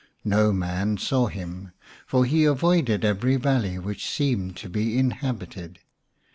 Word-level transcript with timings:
No 0.25 0.51
man 0.51 0.97
saw 0.97 1.27
him, 1.27 1.73
for 2.07 2.25
he 2.25 2.43
avoided 2.43 3.05
every 3.05 3.35
valley 3.35 3.77
which 3.77 4.09
seemed 4.09 4.57
to 4.57 4.67
be 4.67 4.97
in 4.97 5.11
habited. 5.11 5.77